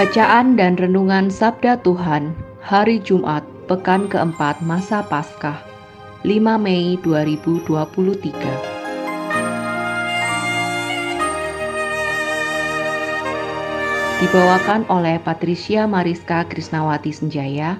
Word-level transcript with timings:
Bacaan 0.00 0.56
dan 0.56 0.80
Renungan 0.80 1.28
Sabda 1.28 1.76
Tuhan 1.84 2.32
Hari 2.64 3.04
Jumat 3.04 3.44
Pekan 3.68 4.08
keempat 4.08 4.64
Masa 4.64 5.04
Paskah 5.04 5.60
5 6.24 6.40
Mei 6.56 6.96
2023 7.04 7.68
Dibawakan 14.24 14.88
oleh 14.88 15.20
Patricia 15.20 15.84
Mariska 15.84 16.48
Krisnawati 16.48 17.12
Senjaya 17.12 17.76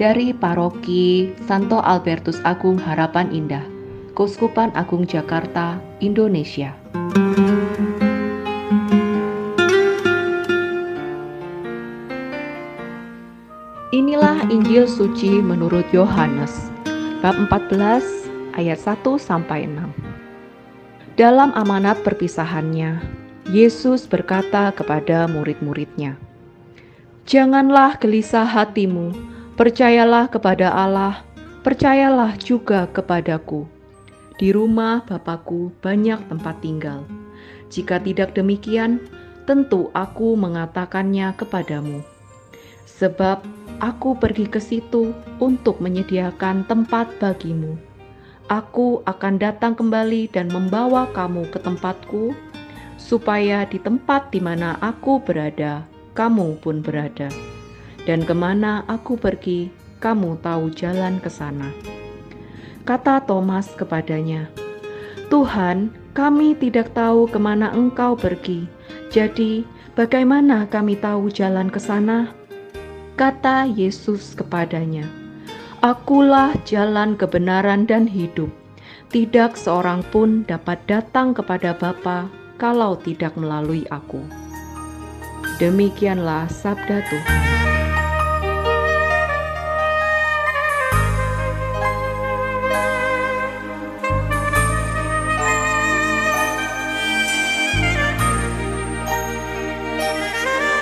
dari 0.00 0.32
Paroki 0.32 1.36
Santo 1.44 1.84
Albertus 1.84 2.40
Agung 2.48 2.80
Harapan 2.80 3.28
Indah, 3.36 3.68
Kuskupan 4.16 4.72
Agung 4.72 5.04
Jakarta, 5.04 5.76
Indonesia. 6.00 6.72
Inilah 14.20 14.52
Injil 14.52 14.84
suci 14.84 15.40
menurut 15.40 15.88
Yohanes 15.96 16.68
bab 17.24 17.40
14 17.40 18.04
ayat 18.52 18.76
1 18.76 19.16
sampai 19.16 19.64
6. 19.64 19.96
Dalam 21.16 21.56
amanat 21.56 22.04
perpisahannya, 22.04 23.00
Yesus 23.48 24.04
berkata 24.04 24.76
kepada 24.76 25.24
murid-muridnya, 25.24 26.20
"Janganlah 27.24 27.96
gelisah 27.96 28.44
hatimu, 28.44 29.16
percayalah 29.56 30.28
kepada 30.28 30.68
Allah, 30.68 31.24
percayalah 31.64 32.36
juga 32.36 32.92
kepadaku. 32.92 33.64
Di 34.36 34.52
rumah 34.52 35.00
Bapakku 35.00 35.72
banyak 35.80 36.28
tempat 36.28 36.60
tinggal. 36.60 37.08
Jika 37.72 37.96
tidak 37.96 38.36
demikian, 38.36 39.00
tentu 39.48 39.88
aku 39.96 40.36
mengatakannya 40.36 41.32
kepadamu." 41.40 42.04
Sebab 42.84 43.59
aku 43.80 44.12
pergi 44.14 44.46
ke 44.46 44.60
situ 44.60 45.16
untuk 45.40 45.80
menyediakan 45.80 46.68
tempat 46.68 47.16
bagimu. 47.16 47.80
Aku 48.52 49.00
akan 49.08 49.40
datang 49.40 49.72
kembali 49.72 50.28
dan 50.28 50.52
membawa 50.52 51.08
kamu 51.16 51.48
ke 51.48 51.58
tempatku, 51.58 52.36
supaya 53.00 53.64
di 53.64 53.80
tempat 53.80 54.28
di 54.28 54.38
mana 54.38 54.76
aku 54.84 55.18
berada, 55.24 55.88
kamu 56.12 56.60
pun 56.60 56.84
berada. 56.84 57.32
Dan 58.04 58.28
ke 58.28 58.34
mana 58.36 58.84
aku 58.90 59.16
pergi, 59.16 59.72
kamu 60.02 60.40
tahu 60.44 60.72
jalan 60.76 61.16
ke 61.22 61.30
sana. 61.32 61.72
Kata 62.84 63.22
Thomas 63.22 63.70
kepadanya, 63.76 64.50
Tuhan, 65.30 65.94
kami 66.10 66.58
tidak 66.58 66.90
tahu 66.90 67.30
ke 67.30 67.38
mana 67.38 67.70
engkau 67.70 68.18
pergi, 68.18 68.66
jadi 69.14 69.62
bagaimana 69.94 70.66
kami 70.66 70.98
tahu 70.98 71.30
jalan 71.30 71.70
ke 71.70 71.78
sana?' 71.78 72.39
Kata 73.20 73.68
Yesus 73.68 74.32
kepadanya, 74.32 75.04
"Akulah 75.84 76.56
jalan 76.64 77.20
kebenaran 77.20 77.84
dan 77.84 78.08
hidup. 78.08 78.48
Tidak 79.12 79.60
seorang 79.60 80.00
pun 80.08 80.48
dapat 80.48 80.80
datang 80.88 81.36
kepada 81.36 81.76
Bapa 81.76 82.32
kalau 82.56 82.96
tidak 82.96 83.36
melalui 83.36 83.84
Aku." 83.92 84.24
Demikianlah 85.60 86.48
sabda 86.48 87.04
Tuhan. 87.12 87.69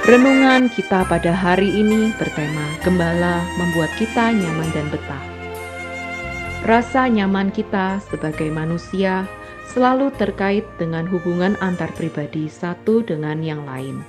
Renungan 0.08 0.72
kita 0.72 1.04
pada 1.04 1.36
hari 1.36 1.68
ini 1.68 2.16
bertema 2.16 2.64
Gembala 2.80 3.44
membuat 3.60 3.92
kita 4.00 4.32
nyaman 4.32 4.72
dan 4.72 4.88
betah. 4.88 5.24
Rasa 6.64 7.12
nyaman 7.12 7.52
kita 7.52 8.00
sebagai 8.08 8.48
manusia 8.48 9.28
selalu 9.68 10.08
terkait 10.16 10.64
dengan 10.80 11.04
hubungan 11.12 11.60
antar 11.60 11.92
pribadi 11.92 12.48
satu 12.48 13.04
dengan 13.04 13.44
yang 13.44 13.68
lain. 13.68 14.00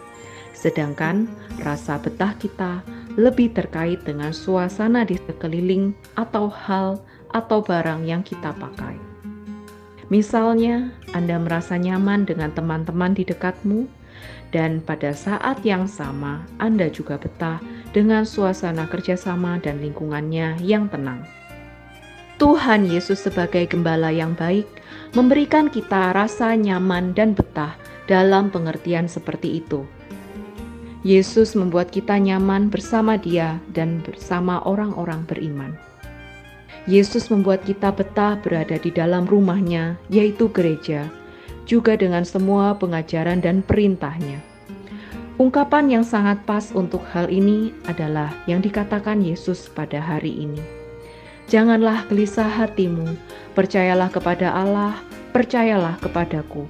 Sedangkan 0.55 1.27
rasa 1.67 1.99
betah 1.99 2.31
kita 2.39 2.79
lebih 3.19 3.51
terkait 3.51 3.99
dengan 4.07 4.31
suasana 4.31 5.03
di 5.03 5.19
sekeliling 5.19 5.91
atau 6.15 6.47
hal 6.47 7.03
atau 7.35 7.59
barang 7.59 8.07
yang 8.07 8.23
kita 8.23 8.55
pakai. 8.55 8.95
Misalnya, 10.07 10.95
Anda 11.11 11.35
merasa 11.43 11.75
nyaman 11.75 12.23
dengan 12.23 12.55
teman-teman 12.55 13.19
di 13.19 13.27
dekatmu, 13.27 13.98
dan 14.49 14.81
pada 14.81 15.13
saat 15.13 15.61
yang 15.61 15.85
sama 15.85 16.45
Anda 16.57 16.89
juga 16.89 17.21
betah 17.21 17.61
dengan 17.93 18.25
suasana 18.25 18.89
kerjasama 18.89 19.61
dan 19.61 19.81
lingkungannya 19.81 20.57
yang 20.61 20.89
tenang. 20.89 21.25
Tuhan 22.39 22.87
Yesus 22.87 23.19
sebagai 23.19 23.67
gembala 23.67 24.15
yang 24.15 24.31
baik 24.31 24.65
memberikan 25.11 25.67
kita 25.67 26.15
rasa 26.15 26.55
nyaman 26.55 27.11
dan 27.11 27.35
betah 27.35 27.75
dalam 28.07 28.47
pengertian 28.47 29.11
seperti 29.11 29.59
itu. 29.59 29.83
Yesus 31.03 31.55
membuat 31.55 31.91
kita 31.91 32.19
nyaman 32.19 32.67
bersama 32.67 33.15
Dia 33.15 33.59
dan 33.71 34.03
bersama 34.03 34.59
orang-orang 34.67 35.23
beriman. 35.27 35.71
Yesus 36.87 37.27
membuat 37.27 37.63
kita 37.63 37.91
betah 37.91 38.39
berada 38.39 38.75
di 38.79 38.91
dalam 38.91 39.23
rumahnya, 39.27 39.99
yaitu 40.09 40.49
gereja, 40.51 41.07
juga 41.69 41.93
dengan 41.93 42.25
semua 42.25 42.73
pengajaran 42.73 43.45
dan 43.45 43.61
perintahnya. 43.61 44.41
Ungkapan 45.37 45.87
yang 45.87 46.03
sangat 46.03 46.41
pas 46.43 46.73
untuk 46.73 47.05
hal 47.13 47.29
ini 47.29 47.71
adalah 47.85 48.33
yang 48.49 48.59
dikatakan 48.59 49.21
Yesus 49.21 49.69
pada 49.69 50.01
hari 50.01 50.33
ini. 50.49 50.59
Janganlah 51.47 52.09
gelisah 52.09 52.49
hatimu, 52.49 53.13
percayalah 53.53 54.09
kepada 54.09 54.51
Allah, 54.51 54.97
percayalah 55.31 55.95
kepadaku. 56.01 56.65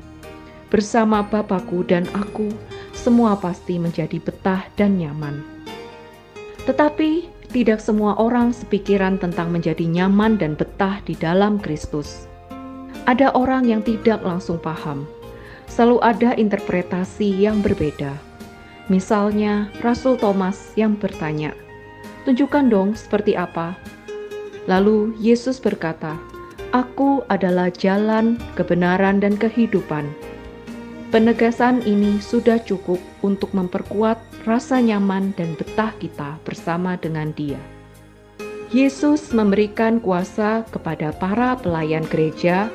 Bersama 0.70 1.26
Bapakku 1.26 1.82
dan 1.88 2.06
aku, 2.14 2.52
semua 2.94 3.34
pasti 3.40 3.82
menjadi 3.82 4.22
betah 4.22 4.70
dan 4.78 5.02
nyaman. 5.02 5.42
Tetapi 6.70 7.26
tidak 7.50 7.82
semua 7.82 8.14
orang 8.22 8.54
sepikiran 8.54 9.18
tentang 9.18 9.50
menjadi 9.50 9.82
nyaman 9.82 10.38
dan 10.38 10.54
betah 10.54 11.02
di 11.10 11.18
dalam 11.18 11.58
Kristus 11.58 12.30
ada 13.10 13.34
orang 13.34 13.66
yang 13.66 13.82
tidak 13.82 14.22
langsung 14.22 14.62
paham. 14.62 15.10
Selalu 15.66 15.98
ada 16.06 16.38
interpretasi 16.38 17.26
yang 17.26 17.66
berbeda. 17.66 18.14
Misalnya, 18.86 19.74
Rasul 19.82 20.14
Thomas 20.22 20.78
yang 20.78 20.94
bertanya, 20.94 21.58
"Tunjukkan 22.30 22.70
dong 22.70 22.94
seperti 22.94 23.34
apa?" 23.34 23.74
Lalu 24.70 25.18
Yesus 25.18 25.58
berkata, 25.58 26.22
"Aku 26.70 27.26
adalah 27.34 27.74
jalan, 27.74 28.38
kebenaran, 28.54 29.18
dan 29.18 29.34
kehidupan." 29.42 30.06
Penegasan 31.10 31.82
ini 31.90 32.22
sudah 32.22 32.62
cukup 32.62 33.02
untuk 33.26 33.50
memperkuat 33.58 34.22
rasa 34.46 34.78
nyaman 34.78 35.34
dan 35.34 35.58
betah 35.58 35.90
kita 35.98 36.38
bersama 36.46 36.94
dengan 37.02 37.34
Dia. 37.34 37.58
Yesus 38.70 39.34
memberikan 39.34 39.98
kuasa 39.98 40.62
kepada 40.70 41.10
para 41.18 41.58
pelayan 41.58 42.06
gereja 42.06 42.70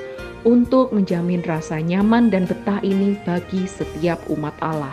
untuk 0.45 0.93
menjamin 0.93 1.41
rasa 1.43 1.81
nyaman 1.81 2.29
dan 2.29 2.45
betah 2.45 2.79
ini 2.85 3.17
bagi 3.25 3.65
setiap 3.65 4.21
umat 4.29 4.53
Allah. 4.61 4.93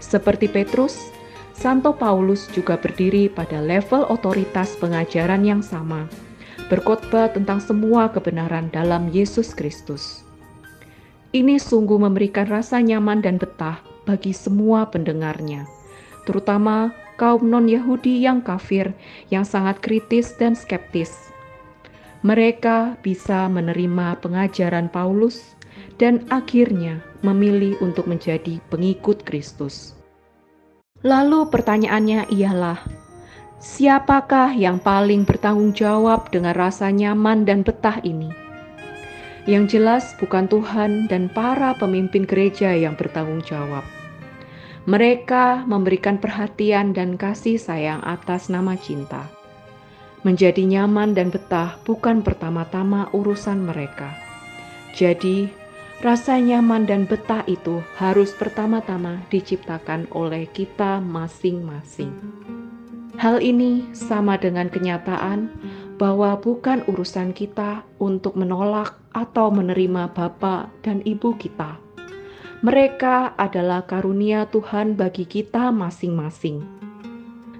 Seperti 0.00 0.48
Petrus, 0.48 1.12
Santo 1.56 1.92
Paulus 1.92 2.48
juga 2.52 2.76
berdiri 2.76 3.28
pada 3.32 3.60
level 3.60 4.08
otoritas 4.08 4.76
pengajaran 4.76 5.44
yang 5.44 5.60
sama, 5.64 6.08
berkhotbah 6.68 7.32
tentang 7.32 7.60
semua 7.60 8.08
kebenaran 8.12 8.68
dalam 8.72 9.08
Yesus 9.12 9.52
Kristus. 9.56 10.24
Ini 11.32 11.60
sungguh 11.60 12.00
memberikan 12.00 12.48
rasa 12.48 12.80
nyaman 12.80 13.20
dan 13.20 13.36
betah 13.36 13.80
bagi 14.08 14.32
semua 14.32 14.88
pendengarnya, 14.88 15.68
terutama 16.24 16.96
kaum 17.20 17.44
non-Yahudi 17.44 18.24
yang 18.24 18.40
kafir 18.44 18.92
yang 19.32 19.44
sangat 19.44 19.80
kritis 19.80 20.36
dan 20.36 20.52
skeptis 20.52 21.35
mereka 22.26 22.98
bisa 23.06 23.46
menerima 23.46 24.18
pengajaran 24.18 24.90
Paulus 24.90 25.54
dan 25.94 26.26
akhirnya 26.26 26.98
memilih 27.22 27.78
untuk 27.78 28.10
menjadi 28.10 28.58
pengikut 28.66 29.22
Kristus. 29.22 29.94
Lalu 31.06 31.46
pertanyaannya 31.54 32.26
ialah, 32.34 32.82
siapakah 33.62 34.50
yang 34.58 34.82
paling 34.82 35.22
bertanggung 35.22 35.70
jawab 35.70 36.26
dengan 36.34 36.58
rasa 36.58 36.90
nyaman 36.90 37.46
dan 37.46 37.62
betah 37.62 38.02
ini? 38.02 38.34
Yang 39.46 39.78
jelas 39.78 40.04
bukan 40.18 40.50
Tuhan 40.50 41.06
dan 41.06 41.30
para 41.30 41.78
pemimpin 41.78 42.26
gereja 42.26 42.74
yang 42.74 42.98
bertanggung 42.98 43.46
jawab. 43.46 43.86
Mereka 44.90 45.62
memberikan 45.70 46.18
perhatian 46.18 46.90
dan 46.90 47.14
kasih 47.14 47.54
sayang 47.54 48.02
atas 48.02 48.50
nama 48.50 48.74
cinta. 48.74 49.35
Menjadi 50.26 50.66
nyaman 50.66 51.14
dan 51.14 51.30
betah 51.30 51.78
bukan 51.86 52.18
pertama-tama 52.18 53.06
urusan 53.14 53.62
mereka. 53.62 54.10
Jadi, 54.90 55.46
rasa 56.02 56.42
nyaman 56.42 56.82
dan 56.82 57.06
betah 57.06 57.46
itu 57.46 57.78
harus 57.94 58.34
pertama-tama 58.34 59.22
diciptakan 59.30 60.10
oleh 60.10 60.50
kita 60.50 60.98
masing-masing. 60.98 62.10
Hal 63.22 63.38
ini 63.38 63.86
sama 63.94 64.34
dengan 64.34 64.66
kenyataan 64.66 65.46
bahwa 65.94 66.34
bukan 66.42 66.82
urusan 66.90 67.30
kita 67.30 67.86
untuk 68.02 68.34
menolak 68.34 68.98
atau 69.14 69.54
menerima 69.54 70.10
Bapa 70.10 70.74
dan 70.82 71.06
Ibu 71.06 71.38
kita. 71.38 71.78
Mereka 72.66 73.38
adalah 73.38 73.86
karunia 73.86 74.50
Tuhan 74.50 74.98
bagi 74.98 75.22
kita 75.22 75.70
masing-masing 75.70 76.85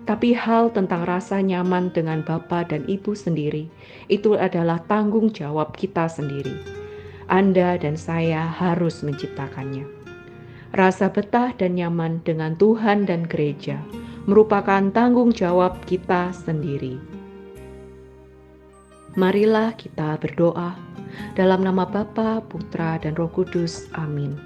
tapi 0.07 0.33
hal 0.33 0.71
tentang 0.71 1.03
rasa 1.03 1.43
nyaman 1.43 1.91
dengan 1.91 2.23
Bapa 2.23 2.63
dan 2.63 2.87
Ibu 2.87 3.19
sendiri 3.19 3.67
itu 4.07 4.39
adalah 4.39 4.79
tanggung 4.87 5.35
jawab 5.35 5.75
kita 5.75 6.07
sendiri. 6.07 6.55
Anda 7.27 7.75
dan 7.75 7.99
saya 7.99 8.47
harus 8.47 9.03
menciptakannya. 9.03 9.83
Rasa 10.71 11.11
betah 11.11 11.51
dan 11.59 11.75
nyaman 11.75 12.23
dengan 12.23 12.55
Tuhan 12.55 13.11
dan 13.11 13.27
gereja 13.27 13.83
merupakan 14.31 14.95
tanggung 14.95 15.35
jawab 15.35 15.83
kita 15.91 16.31
sendiri. 16.31 17.03
Marilah 19.19 19.75
kita 19.75 20.21
berdoa 20.23 20.77
dalam 21.35 21.65
nama 21.65 21.89
Bapa, 21.89 22.45
Putra, 22.47 23.01
dan 23.01 23.17
Roh 23.17 23.33
Kudus. 23.33 23.89
Amin. 23.97 24.37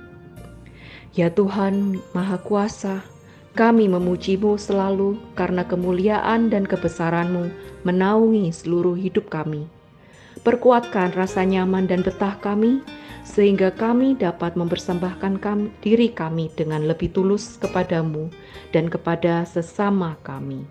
Ya 1.10 1.26
Tuhan 1.26 1.98
Maha 2.14 2.38
Kuasa, 2.38 3.02
kami 3.58 3.90
memujimu 3.90 4.54
selalu 4.54 5.18
karena 5.34 5.66
kemuliaan 5.66 6.54
dan 6.54 6.62
kebesaranmu 6.62 7.50
menaungi 7.82 8.54
seluruh 8.54 8.94
hidup 8.94 9.26
kami. 9.26 9.66
Perkuatkan 10.40 11.12
rasa 11.12 11.42
nyaman 11.44 11.90
dan 11.90 12.00
betah 12.00 12.38
kami, 12.38 12.80
sehingga 13.26 13.74
kami 13.74 14.16
dapat 14.16 14.56
mempersembahkan 14.56 15.42
kami, 15.42 15.68
diri 15.84 16.08
kami 16.08 16.48
dengan 16.56 16.88
lebih 16.88 17.12
tulus 17.12 17.60
kepadamu 17.60 18.32
dan 18.72 18.88
kepada 18.88 19.44
sesama 19.44 20.16
kami. 20.24 20.64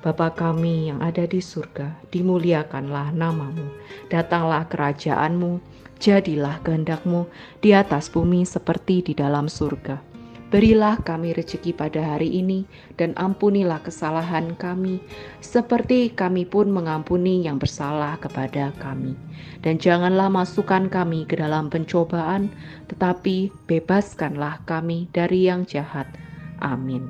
Bapa 0.00 0.32
kami 0.32 0.88
yang 0.88 1.04
ada 1.04 1.28
di 1.28 1.44
surga, 1.44 1.92
dimuliakanlah 2.08 3.12
namamu, 3.12 3.68
datanglah 4.08 4.64
kerajaanmu, 4.64 5.60
jadilah 6.00 6.56
kehendakmu 6.64 7.28
di 7.60 7.76
atas 7.76 8.08
bumi 8.08 8.48
seperti 8.48 9.04
di 9.04 9.12
dalam 9.12 9.44
surga. 9.44 10.09
Berilah 10.50 10.98
kami 11.06 11.30
rezeki 11.30 11.70
pada 11.78 12.02
hari 12.02 12.42
ini, 12.42 12.66
dan 12.98 13.14
ampunilah 13.14 13.78
kesalahan 13.86 14.58
kami, 14.58 14.98
seperti 15.38 16.10
kami 16.10 16.42
pun 16.42 16.74
mengampuni 16.74 17.46
yang 17.46 17.62
bersalah 17.62 18.18
kepada 18.18 18.74
kami. 18.82 19.14
Dan 19.62 19.78
janganlah 19.78 20.26
masukkan 20.26 20.90
kami 20.90 21.22
ke 21.30 21.38
dalam 21.38 21.70
pencobaan, 21.70 22.50
tetapi 22.90 23.54
bebaskanlah 23.70 24.58
kami 24.66 25.06
dari 25.14 25.46
yang 25.46 25.62
jahat. 25.70 26.10
Amin. 26.58 27.06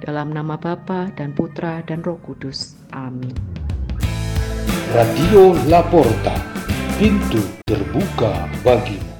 Dalam 0.00 0.32
nama 0.32 0.56
Bapa 0.56 1.12
dan 1.12 1.36
Putra 1.36 1.84
dan 1.84 2.00
Roh 2.00 2.16
Kudus. 2.24 2.80
Amin. 2.96 3.36
Radio 4.96 5.52
Laporta, 5.68 6.40
pintu 6.96 7.44
terbuka 7.68 8.48
bagimu. 8.64 9.19